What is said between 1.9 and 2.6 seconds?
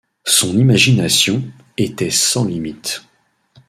sans